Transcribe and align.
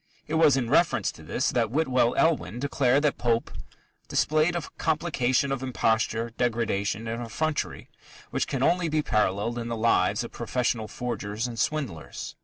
It 0.25 0.33
was 0.33 0.57
in 0.57 0.67
reference 0.67 1.11
to 1.11 1.21
this 1.21 1.51
that 1.51 1.69
Whitwell 1.69 2.15
Elwin 2.15 2.57
declared 2.57 3.03
that 3.03 3.19
Pope 3.19 3.51
"displayed 4.07 4.55
a 4.55 4.63
complication 4.79 5.51
of 5.51 5.61
imposture, 5.61 6.31
degradation, 6.39 7.07
and 7.07 7.23
effrontery 7.23 7.87
which 8.31 8.47
can 8.47 8.63
only 8.63 8.89
be 8.89 9.03
paralleled 9.03 9.59
in 9.59 9.67
the 9.67 9.77
lives 9.77 10.23
of 10.23 10.31
professional 10.31 10.87
forgers 10.87 11.45
and 11.45 11.59
swindlers." 11.59 12.35